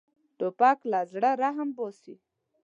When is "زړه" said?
1.11-1.31